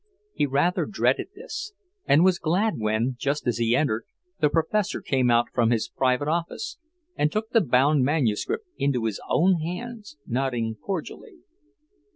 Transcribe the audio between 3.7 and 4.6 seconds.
entered, the